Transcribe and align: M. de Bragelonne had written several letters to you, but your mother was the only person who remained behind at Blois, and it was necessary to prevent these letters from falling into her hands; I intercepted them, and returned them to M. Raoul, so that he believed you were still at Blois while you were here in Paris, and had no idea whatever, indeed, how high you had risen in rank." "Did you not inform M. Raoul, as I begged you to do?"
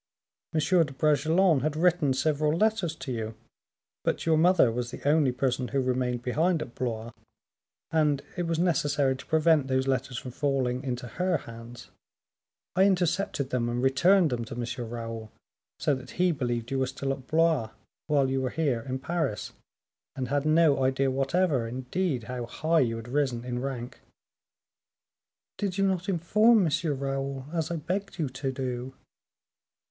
M. 0.55 0.59
de 0.59 0.93
Bragelonne 0.93 1.59
had 1.61 1.75
written 1.75 2.11
several 2.11 2.51
letters 2.57 2.95
to 2.95 3.11
you, 3.11 3.35
but 4.03 4.25
your 4.25 4.35
mother 4.35 4.71
was 4.71 4.89
the 4.89 5.07
only 5.07 5.31
person 5.31 5.67
who 5.67 5.79
remained 5.79 6.23
behind 6.23 6.63
at 6.63 6.73
Blois, 6.73 7.11
and 7.91 8.23
it 8.35 8.47
was 8.47 8.57
necessary 8.57 9.15
to 9.15 9.25
prevent 9.27 9.67
these 9.67 9.87
letters 9.87 10.17
from 10.17 10.31
falling 10.31 10.83
into 10.83 11.07
her 11.07 11.37
hands; 11.45 11.91
I 12.75 12.85
intercepted 12.85 13.51
them, 13.51 13.69
and 13.69 13.83
returned 13.83 14.31
them 14.31 14.43
to 14.45 14.55
M. 14.55 14.89
Raoul, 14.89 15.31
so 15.79 15.93
that 15.93 16.09
he 16.17 16.31
believed 16.31 16.71
you 16.71 16.79
were 16.79 16.87
still 16.87 17.13
at 17.13 17.27
Blois 17.27 17.69
while 18.07 18.27
you 18.27 18.41
were 18.41 18.49
here 18.49 18.81
in 18.81 18.97
Paris, 18.97 19.51
and 20.15 20.29
had 20.29 20.47
no 20.47 20.81
idea 20.83 21.11
whatever, 21.11 21.67
indeed, 21.67 22.23
how 22.23 22.47
high 22.47 22.79
you 22.79 22.95
had 22.95 23.07
risen 23.07 23.45
in 23.45 23.59
rank." 23.61 23.99
"Did 25.59 25.77
you 25.77 25.85
not 25.85 26.09
inform 26.09 26.65
M. 26.65 26.71
Raoul, 26.97 27.45
as 27.53 27.69
I 27.69 27.75
begged 27.75 28.17
you 28.17 28.29
to 28.29 28.51
do?" 28.51 28.95